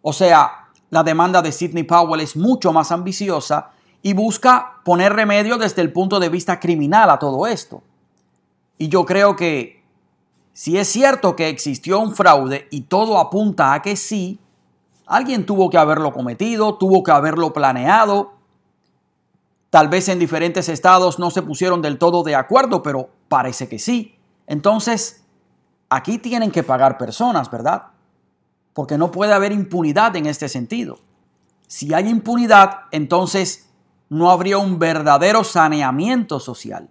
O 0.00 0.12
sea, 0.12 0.65
la 0.90 1.02
demanda 1.02 1.42
de 1.42 1.52
Sidney 1.52 1.82
Powell 1.82 2.20
es 2.20 2.36
mucho 2.36 2.72
más 2.72 2.92
ambiciosa 2.92 3.70
y 4.02 4.12
busca 4.12 4.80
poner 4.84 5.12
remedio 5.12 5.58
desde 5.58 5.82
el 5.82 5.92
punto 5.92 6.20
de 6.20 6.28
vista 6.28 6.60
criminal 6.60 7.10
a 7.10 7.18
todo 7.18 7.46
esto. 7.46 7.82
Y 8.78 8.88
yo 8.88 9.04
creo 9.04 9.34
que 9.36 9.82
si 10.52 10.78
es 10.78 10.88
cierto 10.88 11.34
que 11.34 11.48
existió 11.48 11.98
un 11.98 12.14
fraude 12.14 12.68
y 12.70 12.82
todo 12.82 13.18
apunta 13.18 13.74
a 13.74 13.82
que 13.82 13.96
sí, 13.96 14.38
alguien 15.06 15.44
tuvo 15.44 15.70
que 15.70 15.78
haberlo 15.78 16.12
cometido, 16.12 16.76
tuvo 16.76 17.02
que 17.02 17.10
haberlo 17.10 17.52
planeado. 17.52 18.34
Tal 19.70 19.88
vez 19.88 20.08
en 20.08 20.18
diferentes 20.18 20.68
estados 20.68 21.18
no 21.18 21.30
se 21.30 21.42
pusieron 21.42 21.82
del 21.82 21.98
todo 21.98 22.22
de 22.22 22.36
acuerdo, 22.36 22.82
pero 22.82 23.10
parece 23.28 23.68
que 23.68 23.78
sí. 23.78 24.16
Entonces, 24.46 25.24
aquí 25.90 26.18
tienen 26.18 26.50
que 26.50 26.62
pagar 26.62 26.96
personas, 26.96 27.50
¿verdad? 27.50 27.88
Porque 28.76 28.98
no 28.98 29.10
puede 29.10 29.32
haber 29.32 29.52
impunidad 29.52 30.14
en 30.16 30.26
este 30.26 30.50
sentido. 30.50 30.98
Si 31.66 31.94
hay 31.94 32.10
impunidad, 32.10 32.80
entonces 32.90 33.70
no 34.10 34.30
habría 34.30 34.58
un 34.58 34.78
verdadero 34.78 35.44
saneamiento 35.44 36.40
social. 36.40 36.90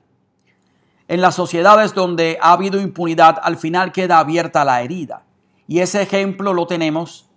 En 1.08 1.22
las 1.22 1.36
sociedades 1.36 1.94
donde 1.94 2.39
ha 2.42 2.54
habido 2.54 2.82
impunidad, 2.82 3.38
al 3.39 3.58
final 3.58 3.92
queda 3.92 4.18
abierta 4.18 4.65
la 4.65 4.82
herida. 4.82 5.25
Y 5.68 5.77
ese 5.77 6.01
ejemplo 6.01 6.56
lo 6.56 6.65
tenemos 6.65 7.30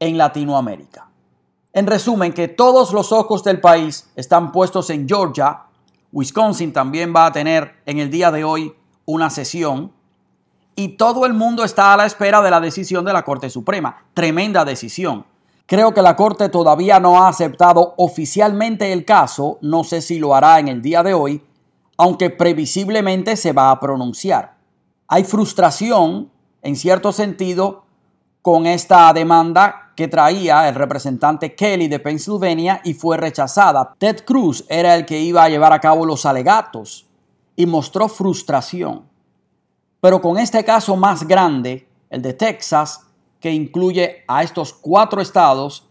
en 0.00 0.18
Latinoamérica. 0.18 1.08
En 1.72 1.86
resumen, 1.86 2.34
que 2.34 2.46
todos 2.46 2.92
los 2.92 3.10
ojos 3.10 3.42
del 3.42 3.58
país 3.58 4.10
están 4.16 4.52
puestos 4.52 4.90
en 4.90 5.08
Georgia. 5.08 5.62
Wisconsin 6.12 6.74
también 6.74 7.14
va 7.16 7.24
a 7.24 7.32
tener 7.32 7.76
en 7.86 8.00
el 8.00 8.10
día 8.10 8.30
de 8.30 8.44
hoy 8.44 8.74
una 9.06 9.30
sesión 9.30 9.94
y 10.78 10.90
todo 10.90 11.26
el 11.26 11.34
mundo 11.34 11.64
está 11.64 11.92
a 11.92 11.96
la 11.96 12.06
espera 12.06 12.40
de 12.40 12.52
la 12.52 12.60
decisión 12.60 13.04
de 13.04 13.12
la 13.12 13.24
Corte 13.24 13.50
Suprema. 13.50 14.04
Tremenda 14.14 14.64
decisión. 14.64 15.26
Creo 15.66 15.92
que 15.92 16.02
la 16.02 16.14
Corte 16.14 16.48
todavía 16.50 17.00
no 17.00 17.20
ha 17.20 17.26
aceptado 17.26 17.94
oficialmente 17.96 18.92
el 18.92 19.04
caso, 19.04 19.58
no 19.60 19.82
sé 19.82 20.00
si 20.00 20.20
lo 20.20 20.36
hará 20.36 20.60
en 20.60 20.68
el 20.68 20.80
día 20.80 21.02
de 21.02 21.14
hoy, 21.14 21.42
aunque 21.96 22.30
previsiblemente 22.30 23.34
se 23.34 23.52
va 23.52 23.72
a 23.72 23.80
pronunciar. 23.80 24.54
Hay 25.08 25.24
frustración, 25.24 26.30
en 26.62 26.76
cierto 26.76 27.10
sentido, 27.10 27.82
con 28.40 28.64
esta 28.64 29.12
demanda 29.12 29.90
que 29.96 30.06
traía 30.06 30.68
el 30.68 30.76
representante 30.76 31.56
Kelly 31.56 31.88
de 31.88 31.98
Pennsylvania 31.98 32.82
y 32.84 32.94
fue 32.94 33.16
rechazada. 33.16 33.96
Ted 33.98 34.24
Cruz 34.24 34.64
era 34.68 34.94
el 34.94 35.06
que 35.06 35.18
iba 35.18 35.42
a 35.42 35.48
llevar 35.48 35.72
a 35.72 35.80
cabo 35.80 36.06
los 36.06 36.24
alegatos 36.24 37.08
y 37.56 37.66
mostró 37.66 38.08
frustración. 38.08 39.07
Pero 40.00 40.20
con 40.20 40.38
este 40.38 40.64
caso 40.64 40.96
más 40.96 41.26
grande, 41.26 41.88
el 42.10 42.22
de 42.22 42.32
Texas, 42.32 43.00
que 43.40 43.52
incluye 43.52 44.24
a 44.28 44.42
estos 44.42 44.72
cuatro 44.72 45.20
estados, 45.20 45.88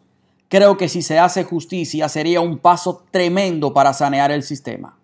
creo 0.47 0.77
que 0.77 0.87
si 0.87 1.01
se 1.01 1.19
hace 1.19 1.43
justicia 1.43 2.07
sería 2.07 2.41
un 2.41 2.57
paso 2.57 3.03
tremendo 3.11 3.73
para 3.73 3.93
sanear 3.93 4.31
el 4.31 4.43
sistema. 4.43 4.97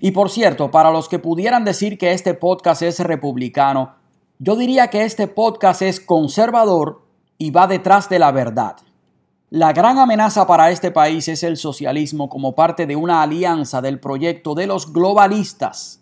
Y 0.00 0.10
por 0.10 0.30
cierto, 0.30 0.70
para 0.70 0.90
los 0.90 1.08
que 1.08 1.18
pudieran 1.18 1.64
decir 1.64 1.98
que 1.98 2.12
este 2.12 2.34
podcast 2.34 2.82
es 2.82 2.98
republicano, 3.00 3.94
yo 4.38 4.56
diría 4.56 4.88
que 4.88 5.04
este 5.04 5.28
podcast 5.28 5.82
es 5.82 6.00
conservador 6.00 7.02
y 7.38 7.50
va 7.50 7.66
detrás 7.66 8.08
de 8.08 8.18
la 8.18 8.32
verdad. 8.32 8.76
La 9.50 9.72
gran 9.72 9.98
amenaza 9.98 10.46
para 10.46 10.70
este 10.70 10.90
país 10.90 11.28
es 11.28 11.42
el 11.42 11.58
socialismo 11.58 12.28
como 12.28 12.54
parte 12.54 12.86
de 12.86 12.96
una 12.96 13.22
alianza 13.22 13.82
del 13.82 14.00
proyecto 14.00 14.54
de 14.54 14.66
los 14.66 14.92
globalistas 14.92 16.01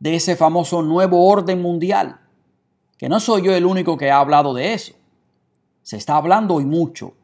de 0.00 0.16
ese 0.16 0.34
famoso 0.34 0.82
nuevo 0.82 1.28
orden 1.28 1.62
mundial, 1.62 2.20
que 2.98 3.08
no 3.08 3.20
soy 3.20 3.42
yo 3.42 3.54
el 3.54 3.66
único 3.66 3.96
que 3.96 4.10
ha 4.10 4.18
hablado 4.18 4.52
de 4.54 4.72
eso. 4.74 4.94
Se 5.82 5.96
está 5.96 6.16
hablando 6.16 6.60
y 6.60 6.64
mucho. 6.64 7.14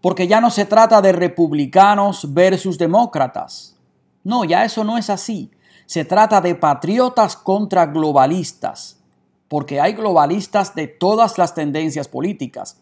Porque 0.00 0.26
ya 0.26 0.40
no 0.40 0.50
se 0.50 0.64
trata 0.64 1.00
de 1.00 1.12
republicanos 1.12 2.32
versus 2.32 2.78
demócratas. 2.78 3.76
No, 4.24 4.44
ya 4.44 4.64
eso 4.64 4.82
no 4.84 4.98
es 4.98 5.10
así. 5.10 5.50
Se 5.86 6.04
trata 6.04 6.40
de 6.40 6.54
patriotas 6.54 7.36
contra 7.36 7.86
globalistas. 7.86 9.00
Porque 9.48 9.80
hay 9.80 9.92
globalistas 9.92 10.74
de 10.74 10.88
todas 10.88 11.38
las 11.38 11.54
tendencias 11.54 12.08
políticas. 12.08 12.80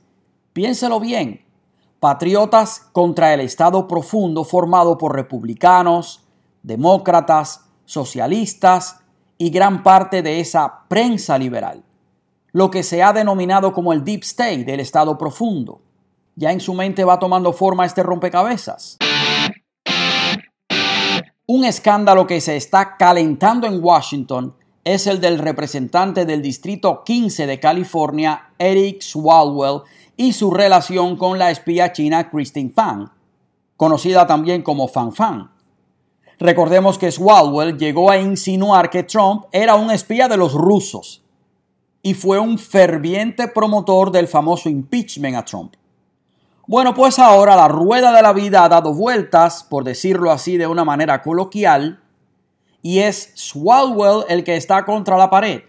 Piénselo 0.53 1.01
bien. 1.01 1.45
Patriotas 2.01 2.89
contra 2.93 3.35
el 3.35 3.41
Estado 3.41 3.87
profundo 3.87 4.45
formado 4.45 4.97
por 4.97 5.15
republicanos, 5.15 6.25
demócratas, 6.63 7.67
socialistas 7.91 9.01
y 9.37 9.51
gran 9.51 9.83
parte 9.83 10.23
de 10.23 10.39
esa 10.39 10.85
prensa 10.87 11.37
liberal, 11.37 11.83
lo 12.53 12.71
que 12.71 12.85
se 12.85 13.03
ha 13.03 13.13
denominado 13.13 13.73
como 13.73 13.93
el 13.93 14.05
deep 14.05 14.23
state 14.23 14.65
del 14.65 14.79
Estado 14.79 15.19
profundo. 15.19 15.81
Ya 16.37 16.53
en 16.53 16.61
su 16.61 16.73
mente 16.73 17.05
va 17.05 17.19
tomando 17.19 17.53
forma 17.53 17.85
este 17.85 18.05
rompecabezas. 18.05 18.97
Un 21.47 21.65
escándalo 21.65 22.29
que 22.29 22.41
se 22.41 22.57
está 22.57 22.97
calentando 22.97 23.67
en 23.67 23.83
Washington 23.83 24.55
es 24.85 25.09
el 25.09 25.21
del 25.21 25.39
representante 25.39 26.25
del 26.25 26.43
Distrito 26.43 27.03
15 27.05 27.49
de 27.49 27.59
California, 27.59 28.53
Eric 28.57 29.03
Swalwell, 29.03 29.83
y 30.17 30.33
su 30.33 30.53
relación 30.53 31.17
con 31.17 31.41
la 31.41 31.51
espía 31.51 31.93
china 31.93 32.31
Christine 32.31 32.71
Fang, 32.71 33.09
conocida 33.77 34.29
también 34.29 34.63
como 34.63 34.87
Fang 34.87 35.13
Fang. 35.13 35.50
Recordemos 36.41 36.97
que 36.97 37.13
Swalwell 37.13 37.77
llegó 37.77 38.11
a 38.11 38.17
insinuar 38.17 38.89
que 38.89 39.03
Trump 39.03 39.45
era 39.53 39.75
un 39.75 39.91
espía 39.91 40.27
de 40.27 40.39
los 40.39 40.55
rusos 40.55 41.23
y 42.03 42.15
fue 42.15 42.39
un 42.39 42.59
ferviente 42.59 43.47
promotor 43.49 44.11
del 44.11 44.27
famoso 44.27 44.71
impeachment 44.71 45.37
a 45.37 45.45
Trump. 45.45 45.75
Bueno, 46.67 46.95
pues 46.95 47.19
ahora 47.19 47.57
la 47.57 47.69
rueda 47.69 48.11
de 48.13 48.23
la 48.23 48.33
vida 48.33 48.65
ha 48.65 48.71
dado 48.71 48.95
vueltas, 48.95 49.65
por 49.65 49.85
decirlo 49.85 50.31
así 50.31 50.57
de 50.57 50.67
una 50.67 50.83
manera 50.83 51.21
coloquial, 51.21 52.01
y 52.81 53.01
es 53.01 53.33
Swalwell 53.35 54.25
el 54.31 54.43
que 54.43 54.57
está 54.57 54.87
contra 54.87 55.19
la 55.19 55.29
pared. 55.29 55.61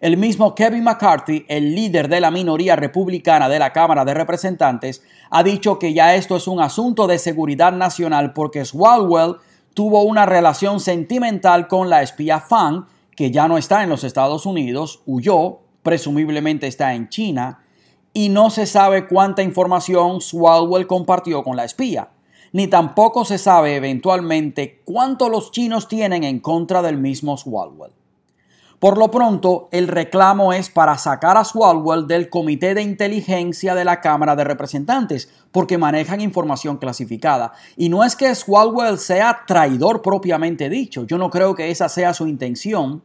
El 0.00 0.16
mismo 0.16 0.54
Kevin 0.56 0.82
McCarthy, 0.82 1.46
el 1.48 1.76
líder 1.76 2.08
de 2.08 2.20
la 2.20 2.32
minoría 2.32 2.74
republicana 2.74 3.48
de 3.48 3.60
la 3.60 3.72
Cámara 3.72 4.04
de 4.04 4.14
Representantes, 4.14 5.02
ha 5.30 5.44
dicho 5.44 5.78
que 5.78 5.94
ya 5.94 6.16
esto 6.16 6.36
es 6.36 6.48
un 6.48 6.60
asunto 6.60 7.06
de 7.06 7.18
seguridad 7.18 7.72
nacional 7.72 8.32
porque 8.32 8.64
Swalwell 8.64 9.36
tuvo 9.76 10.04
una 10.04 10.24
relación 10.24 10.80
sentimental 10.80 11.68
con 11.68 11.90
la 11.90 12.00
espía 12.00 12.40
Fang, 12.40 12.86
que 13.14 13.30
ya 13.30 13.46
no 13.46 13.58
está 13.58 13.82
en 13.82 13.90
los 13.90 14.04
Estados 14.04 14.46
Unidos, 14.46 15.02
huyó, 15.04 15.58
presumiblemente 15.82 16.66
está 16.66 16.94
en 16.94 17.10
China, 17.10 17.62
y 18.14 18.30
no 18.30 18.48
se 18.48 18.64
sabe 18.64 19.06
cuánta 19.06 19.42
información 19.42 20.22
Swalwell 20.22 20.86
compartió 20.86 21.44
con 21.44 21.56
la 21.56 21.66
espía, 21.66 22.08
ni 22.52 22.68
tampoco 22.68 23.26
se 23.26 23.36
sabe 23.36 23.76
eventualmente 23.76 24.80
cuánto 24.86 25.28
los 25.28 25.50
chinos 25.50 25.88
tienen 25.88 26.24
en 26.24 26.40
contra 26.40 26.80
del 26.80 26.96
mismo 26.96 27.36
Swalwell. 27.36 27.92
Por 28.78 28.98
lo 28.98 29.10
pronto, 29.10 29.68
el 29.72 29.88
reclamo 29.88 30.52
es 30.52 30.68
para 30.68 30.98
sacar 30.98 31.38
a 31.38 31.44
Swalwell 31.44 32.06
del 32.06 32.28
Comité 32.28 32.74
de 32.74 32.82
Inteligencia 32.82 33.74
de 33.74 33.86
la 33.86 34.02
Cámara 34.02 34.36
de 34.36 34.44
Representantes, 34.44 35.30
porque 35.50 35.78
manejan 35.78 36.20
información 36.20 36.76
clasificada. 36.76 37.52
Y 37.78 37.88
no 37.88 38.04
es 38.04 38.16
que 38.16 38.34
Swalwell 38.34 38.98
sea 38.98 39.44
traidor 39.46 40.02
propiamente 40.02 40.68
dicho, 40.68 41.04
yo 41.06 41.16
no 41.16 41.30
creo 41.30 41.54
que 41.54 41.70
esa 41.70 41.88
sea 41.88 42.12
su 42.12 42.26
intención. 42.26 43.02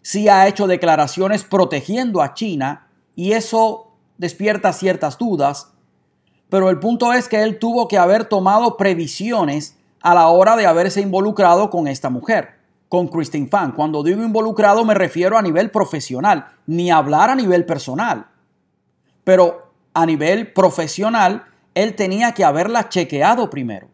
Sí 0.00 0.30
ha 0.30 0.48
hecho 0.48 0.66
declaraciones 0.66 1.44
protegiendo 1.44 2.22
a 2.22 2.32
China 2.32 2.88
y 3.14 3.32
eso 3.32 3.88
despierta 4.16 4.72
ciertas 4.72 5.18
dudas, 5.18 5.72
pero 6.48 6.70
el 6.70 6.78
punto 6.78 7.12
es 7.12 7.28
que 7.28 7.42
él 7.42 7.58
tuvo 7.58 7.86
que 7.86 7.98
haber 7.98 8.24
tomado 8.24 8.78
previsiones 8.78 9.76
a 10.00 10.14
la 10.14 10.28
hora 10.28 10.56
de 10.56 10.64
haberse 10.64 11.02
involucrado 11.02 11.68
con 11.68 11.86
esta 11.86 12.08
mujer 12.08 12.59
con 12.90 13.06
Christine 13.06 13.46
Fan. 13.46 13.70
Cuando 13.70 14.02
digo 14.02 14.20
involucrado 14.20 14.84
me 14.84 14.94
refiero 14.94 15.38
a 15.38 15.42
nivel 15.42 15.70
profesional, 15.70 16.48
ni 16.66 16.90
hablar 16.90 17.30
a 17.30 17.36
nivel 17.36 17.64
personal. 17.64 18.26
Pero 19.22 19.72
a 19.94 20.04
nivel 20.04 20.52
profesional, 20.52 21.44
él 21.74 21.94
tenía 21.94 22.32
que 22.32 22.44
haberla 22.44 22.88
chequeado 22.88 23.48
primero. 23.48 23.88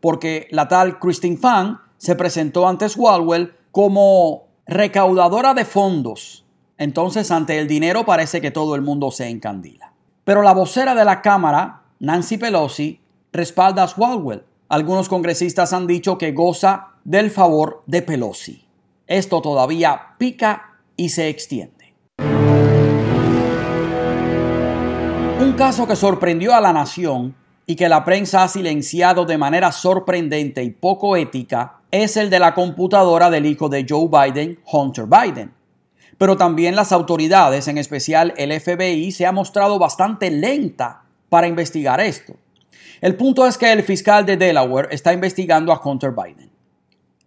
Porque 0.00 0.48
la 0.52 0.68
tal 0.68 0.98
Christine 0.98 1.36
Fan 1.36 1.80
se 1.98 2.16
presentó 2.16 2.66
ante 2.66 2.88
Swalwell 2.88 3.54
como 3.72 4.48
recaudadora 4.66 5.52
de 5.52 5.66
fondos. 5.66 6.46
Entonces, 6.78 7.30
ante 7.30 7.58
el 7.58 7.68
dinero 7.68 8.06
parece 8.06 8.40
que 8.40 8.50
todo 8.50 8.74
el 8.74 8.80
mundo 8.80 9.10
se 9.10 9.28
encandila. 9.28 9.92
Pero 10.24 10.40
la 10.40 10.54
vocera 10.54 10.94
de 10.94 11.04
la 11.04 11.20
Cámara, 11.20 11.82
Nancy 11.98 12.38
Pelosi, 12.38 13.00
respalda 13.34 13.82
a 13.82 13.88
Swalwell. 13.88 14.44
Algunos 14.70 15.10
congresistas 15.10 15.74
han 15.74 15.86
dicho 15.86 16.16
que 16.16 16.32
goza 16.32 16.89
del 17.04 17.30
favor 17.30 17.82
de 17.86 18.02
Pelosi. 18.02 18.66
Esto 19.06 19.40
todavía 19.42 20.14
pica 20.18 20.78
y 20.96 21.08
se 21.08 21.28
extiende. 21.28 21.94
Un 25.40 25.54
caso 25.56 25.86
que 25.86 25.96
sorprendió 25.96 26.54
a 26.54 26.60
la 26.60 26.72
nación 26.72 27.34
y 27.66 27.76
que 27.76 27.88
la 27.88 28.04
prensa 28.04 28.42
ha 28.42 28.48
silenciado 28.48 29.24
de 29.24 29.38
manera 29.38 29.72
sorprendente 29.72 30.62
y 30.62 30.70
poco 30.70 31.16
ética 31.16 31.80
es 31.90 32.16
el 32.16 32.30
de 32.30 32.38
la 32.38 32.54
computadora 32.54 33.30
del 33.30 33.46
hijo 33.46 33.68
de 33.68 33.86
Joe 33.88 34.08
Biden, 34.08 34.60
Hunter 34.70 35.06
Biden. 35.06 35.54
Pero 36.18 36.36
también 36.36 36.76
las 36.76 36.92
autoridades, 36.92 37.66
en 37.68 37.78
especial 37.78 38.34
el 38.36 38.52
FBI, 38.60 39.12
se 39.12 39.24
ha 39.24 39.32
mostrado 39.32 39.78
bastante 39.78 40.30
lenta 40.30 41.02
para 41.28 41.48
investigar 41.48 42.00
esto. 42.00 42.34
El 43.00 43.16
punto 43.16 43.46
es 43.46 43.56
que 43.56 43.72
el 43.72 43.82
fiscal 43.82 44.26
de 44.26 44.36
Delaware 44.36 44.88
está 44.90 45.12
investigando 45.12 45.72
a 45.72 45.80
Hunter 45.82 46.10
Biden. 46.10 46.49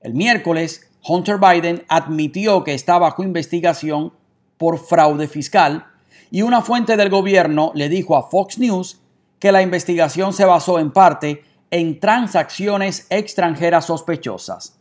El 0.04 0.14
miércoles, 0.14 0.92
Hunter 1.08 1.38
Biden 1.38 1.86
admitió 1.88 2.66
que 2.66 2.74
está 2.74 3.00
bajo 3.00 3.24
investigación 3.24 4.14
por 4.58 4.78
fraude 4.78 5.30
fiscal 5.30 5.88
y 6.30 6.42
una 6.42 6.62
fuente 6.62 6.98
del 6.98 7.10
gobierno 7.10 7.72
le 7.74 7.88
dijo 7.88 8.18
a 8.18 8.30
Fox 8.30 8.60
News 8.60 9.02
que 9.40 9.54
la 9.54 9.62
investigación 9.62 10.34
se 10.34 10.44
basó 10.44 10.78
en 10.78 10.92
parte 10.92 11.44
en 11.72 12.02
transacciones 12.02 13.08
extranjeras 13.10 13.86
sospechosas. 13.86 14.78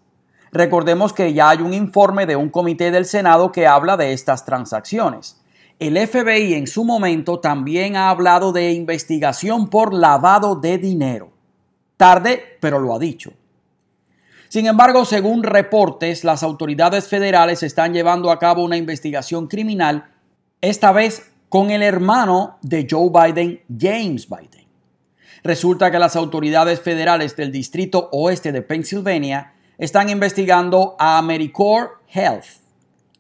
Recordemos 0.51 1.13
que 1.13 1.33
ya 1.33 1.51
hay 1.51 1.59
un 1.59 1.73
informe 1.73 2.27
de 2.27 2.37
un 2.37 2.51
comité 2.51 2.91
del 2.91 3.07
Senado 3.07 3.53
que 3.53 3.67
habla 3.67 3.97
de 3.97 4.13
estas 4.13 4.45
transacciones. 4.45 5.41
El 5.79 5.97
FBI 5.97 6.55
en 6.55 6.67
su 6.67 6.85
momento 6.85 7.39
también 7.39 7.97
ha 7.97 8.11
hablado 8.11 8.53
de 8.53 8.73
investigación 8.73 9.71
por 9.71 9.95
lavado 9.95 10.57
de 10.57 10.79
dinero. 10.79 11.31
Tarde, 11.97 12.59
pero 12.61 12.79
lo 12.79 12.95
ha 12.95 12.99
dicho. 12.99 13.33
Sin 14.53 14.67
embargo, 14.67 15.07
según 15.07 15.45
reportes, 15.45 16.25
las 16.25 16.43
autoridades 16.43 17.09
federales 17.09 17.63
están 17.63 17.95
llevando 17.95 18.31
a 18.31 18.39
cabo 18.39 18.63
una 18.63 18.77
investigación 18.77 19.47
criminal, 19.47 20.11
esta 20.61 20.93
vez 20.93 21.33
con 21.49 21.71
el 21.71 21.83
hermano 21.83 22.59
de 22.61 22.87
Joe 22.87 23.09
Biden, 23.09 23.63
James 23.81 24.29
Biden. 24.29 24.67
Resulta 25.43 25.91
que 25.91 25.99
las 25.99 26.17
autoridades 26.17 26.83
federales 26.83 27.35
del 27.35 27.51
Distrito 27.51 28.11
Oeste 28.13 28.53
de 28.53 28.61
Pensilvania 28.61 29.55
están 29.79 30.11
investigando 30.11 30.97
a 30.99 31.17
AmeriCorps 31.17 31.95
Health, 32.13 32.45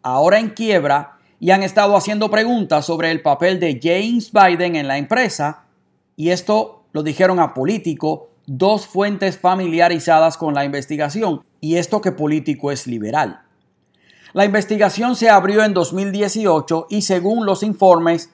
ahora 0.02 0.38
en 0.38 0.50
quiebra, 0.50 1.16
y 1.40 1.50
han 1.50 1.62
estado 1.62 1.96
haciendo 1.96 2.30
preguntas 2.30 2.84
sobre 2.84 3.10
el 3.10 3.22
papel 3.22 3.58
de 3.58 3.80
James 3.82 4.30
Biden 4.32 4.76
en 4.76 4.86
la 4.86 4.98
empresa, 4.98 5.64
y 6.14 6.28
esto 6.28 6.84
lo 6.92 7.02
dijeron 7.02 7.40
a 7.40 7.54
Político 7.54 8.31
dos 8.46 8.86
fuentes 8.86 9.38
familiarizadas 9.38 10.36
con 10.36 10.54
la 10.54 10.64
investigación, 10.64 11.42
y 11.60 11.76
esto 11.76 12.00
que 12.00 12.12
político 12.12 12.70
es 12.70 12.86
liberal. 12.86 13.42
La 14.32 14.44
investigación 14.44 15.14
se 15.14 15.28
abrió 15.28 15.62
en 15.62 15.74
2018 15.74 16.86
y 16.88 17.02
según 17.02 17.44
los 17.44 17.62
informes 17.62 18.30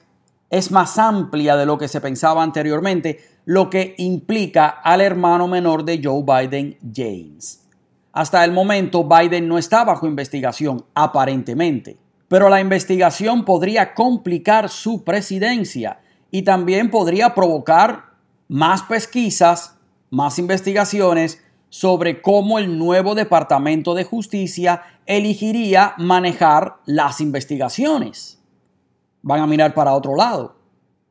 es 0.49 0.71
más 0.71 0.97
amplia 0.97 1.55
de 1.57 1.65
lo 1.65 1.77
que 1.77 1.87
se 1.87 2.01
pensaba 2.01 2.41
anteriormente, 2.41 3.19
lo 3.45 3.69
que 3.69 3.95
implica 3.97 4.67
al 4.67 5.01
hermano 5.01 5.47
menor 5.47 5.83
de 5.83 5.99
Joe 6.03 6.23
Biden, 6.23 6.77
James. 6.95 7.67
Hasta 8.13 8.43
el 8.45 8.51
momento 8.51 9.03
Biden 9.03 9.47
no 9.47 9.57
está 9.57 9.83
bajo 9.83 10.07
investigación, 10.07 10.85
aparentemente, 10.95 11.97
pero 12.27 12.49
la 12.49 12.61
investigación 12.61 13.45
podría 13.45 13.93
complicar 13.93 14.69
su 14.69 15.03
presidencia 15.03 15.99
y 16.31 16.43
también 16.43 16.89
podría 16.89 17.35
provocar 17.35 18.05
más 18.47 18.83
pesquisas 18.83 19.78
más 20.09 20.39
investigaciones 20.39 21.43
sobre 21.69 22.21
cómo 22.21 22.57
el 22.57 22.77
nuevo 22.77 23.15
Departamento 23.15 23.93
de 23.93 24.03
Justicia 24.03 24.83
elegiría 25.05 25.93
manejar 25.97 26.77
las 26.85 27.21
investigaciones. 27.21 28.39
Van 29.21 29.41
a 29.41 29.47
mirar 29.47 29.73
para 29.73 29.93
otro 29.93 30.15
lado. 30.15 30.55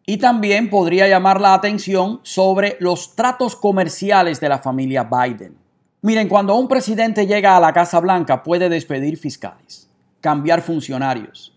Y 0.05 0.17
también 0.17 0.71
podría 0.71 1.07
llamar 1.07 1.41
la 1.41 1.55
atención 1.55 2.21
sobre 2.23 2.77
los 2.81 3.15
tratos 3.15 3.55
comerciales 3.55 4.41
de 4.41 4.49
la 4.49 4.59
familia 4.59 5.05
Biden. 5.05 5.59
Miren, 6.01 6.29
cuando 6.29 6.57
un 6.57 6.67
presidente 6.67 7.27
llega 7.27 7.57
a 7.57 7.61
la 7.61 7.73
Casa 7.73 8.01
Blanca 8.01 8.43
puede 8.43 8.69
despedir 8.69 9.19
fiscales, 9.19 9.91
cambiar 10.21 10.63
funcionarios. 10.63 11.55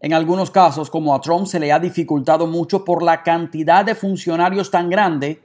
En 0.00 0.12
algunos 0.14 0.50
casos, 0.50 0.90
como 0.90 1.14
a 1.14 1.20
Trump 1.20 1.46
se 1.46 1.60
le 1.60 1.72
ha 1.72 1.78
dificultado 1.78 2.46
mucho 2.46 2.84
por 2.84 3.02
la 3.02 3.22
cantidad 3.22 3.84
de 3.84 3.94
funcionarios 3.94 4.70
tan 4.70 4.90
grande 4.90 5.42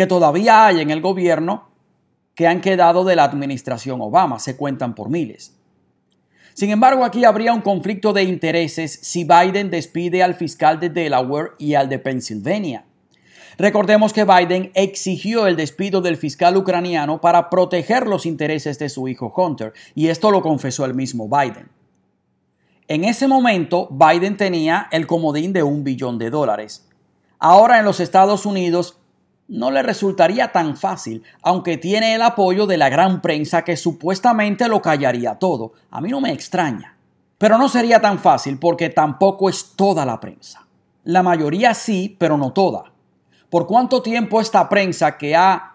que 0.00 0.06
todavía 0.06 0.64
hay 0.64 0.80
en 0.80 0.88
el 0.88 1.02
gobierno 1.02 1.68
que 2.34 2.46
han 2.46 2.62
quedado 2.62 3.04
de 3.04 3.16
la 3.16 3.24
administración 3.24 4.00
Obama, 4.00 4.38
se 4.38 4.56
cuentan 4.56 4.94
por 4.94 5.10
miles. 5.10 5.54
Sin 6.54 6.70
embargo, 6.70 7.04
aquí 7.04 7.26
habría 7.26 7.52
un 7.52 7.60
conflicto 7.60 8.14
de 8.14 8.22
intereses 8.22 8.98
si 9.02 9.24
Biden 9.24 9.68
despide 9.68 10.22
al 10.22 10.34
fiscal 10.34 10.80
de 10.80 10.88
Delaware 10.88 11.50
y 11.58 11.74
al 11.74 11.90
de 11.90 11.98
Pennsylvania. 11.98 12.86
Recordemos 13.58 14.14
que 14.14 14.24
Biden 14.24 14.70
exigió 14.72 15.46
el 15.46 15.54
despido 15.54 16.00
del 16.00 16.16
fiscal 16.16 16.56
ucraniano 16.56 17.20
para 17.20 17.50
proteger 17.50 18.06
los 18.06 18.24
intereses 18.24 18.78
de 18.78 18.88
su 18.88 19.06
hijo 19.06 19.30
Hunter, 19.36 19.74
y 19.94 20.08
esto 20.08 20.30
lo 20.30 20.40
confesó 20.40 20.86
el 20.86 20.94
mismo 20.94 21.28
Biden. 21.28 21.68
En 22.88 23.04
ese 23.04 23.28
momento, 23.28 23.86
Biden 23.90 24.38
tenía 24.38 24.88
el 24.92 25.06
comodín 25.06 25.52
de 25.52 25.62
un 25.62 25.84
billón 25.84 26.16
de 26.16 26.30
dólares. 26.30 26.86
Ahora 27.38 27.78
en 27.78 27.84
los 27.84 28.00
Estados 28.00 28.46
Unidos 28.46 28.99
no 29.50 29.72
le 29.72 29.82
resultaría 29.82 30.52
tan 30.52 30.76
fácil, 30.76 31.24
aunque 31.42 31.76
tiene 31.76 32.14
el 32.14 32.22
apoyo 32.22 32.66
de 32.66 32.78
la 32.78 32.88
gran 32.88 33.20
prensa 33.20 33.64
que 33.64 33.76
supuestamente 33.76 34.68
lo 34.68 34.80
callaría 34.80 35.34
todo. 35.34 35.72
A 35.90 36.00
mí 36.00 36.08
no 36.08 36.20
me 36.20 36.32
extraña. 36.32 36.96
Pero 37.36 37.58
no 37.58 37.68
sería 37.68 38.00
tan 38.00 38.20
fácil 38.20 38.58
porque 38.58 38.90
tampoco 38.90 39.48
es 39.48 39.72
toda 39.74 40.06
la 40.06 40.20
prensa. 40.20 40.66
La 41.02 41.24
mayoría 41.24 41.74
sí, 41.74 42.16
pero 42.18 42.36
no 42.36 42.52
toda. 42.52 42.92
¿Por 43.48 43.66
cuánto 43.66 44.02
tiempo 44.02 44.40
esta 44.40 44.68
prensa 44.68 45.18
que 45.18 45.34
ha 45.34 45.74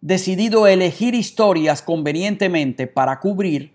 decidido 0.00 0.66
elegir 0.66 1.14
historias 1.14 1.82
convenientemente 1.82 2.88
para 2.88 3.20
cubrir, 3.20 3.74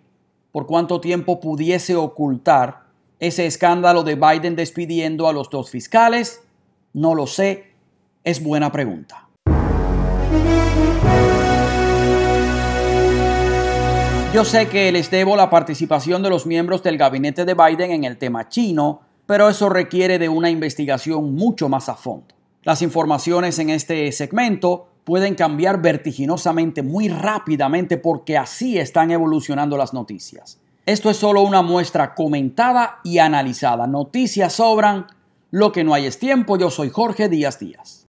por 0.52 0.68
cuánto 0.68 1.00
tiempo 1.00 1.40
pudiese 1.40 1.96
ocultar 1.96 2.84
ese 3.20 3.46
escándalo 3.46 4.04
de 4.04 4.16
Biden 4.16 4.58
despidiendo 4.58 5.30
a 5.30 5.34
los 5.34 5.50
dos 5.50 5.70
fiscales? 5.70 6.42
No 6.92 7.16
lo 7.16 7.26
sé, 7.26 7.72
es 8.26 8.44
buena 8.44 8.72
pregunta. 8.72 9.29
Yo 14.34 14.46
sé 14.46 14.70
que 14.70 14.92
les 14.92 15.10
debo 15.10 15.36
la 15.36 15.50
participación 15.50 16.22
de 16.22 16.30
los 16.30 16.46
miembros 16.46 16.84
del 16.84 16.98
gabinete 16.98 17.46
de 17.46 17.56
Biden 17.56 17.92
en 17.92 18.04
el 18.04 18.18
tema 18.18 18.48
chino, 18.48 19.02
pero 19.26 19.50
eso 19.50 19.70
requiere 19.70 20.20
de 20.20 20.30
una 20.30 20.50
investigación 20.50 21.34
mucho 21.34 21.68
más 21.68 21.90
a 21.90 21.96
fondo. 21.96 22.36
Las 22.64 22.82
informaciones 22.82 23.58
en 23.58 23.70
este 23.70 24.12
segmento 24.12 24.88
pueden 25.04 25.34
cambiar 25.34 25.82
vertiginosamente 25.82 26.84
muy 26.84 27.10
rápidamente 27.10 27.98
porque 27.98 28.38
así 28.38 28.78
están 28.78 29.10
evolucionando 29.10 29.76
las 29.78 29.94
noticias. 29.94 30.60
Esto 30.86 31.10
es 31.10 31.18
solo 31.18 31.42
una 31.42 31.62
muestra 31.62 32.14
comentada 32.14 33.00
y 33.04 33.18
analizada. 33.18 33.88
Noticias 33.88 34.54
sobran, 34.54 35.08
lo 35.52 35.72
que 35.72 35.84
no 35.84 35.96
hay 35.96 36.06
es 36.06 36.20
tiempo. 36.20 36.58
Yo 36.58 36.70
soy 36.70 36.90
Jorge 36.90 37.30
Díaz 37.30 37.60
Díaz. 37.60 38.08